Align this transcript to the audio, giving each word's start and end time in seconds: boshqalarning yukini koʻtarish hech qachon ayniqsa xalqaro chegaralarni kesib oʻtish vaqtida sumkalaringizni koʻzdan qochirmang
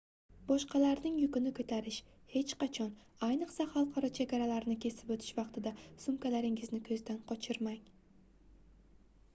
boshqalarning 0.51 1.17
yukini 1.23 1.51
koʻtarish 1.59 1.99
hech 2.35 2.53
qachon 2.63 2.89
ayniqsa 3.27 3.67
xalqaro 3.75 4.09
chegaralarni 4.19 4.79
kesib 4.87 5.13
oʻtish 5.17 5.37
vaqtida 5.41 5.75
sumkalaringizni 6.07 6.83
koʻzdan 6.91 7.23
qochirmang 7.33 7.79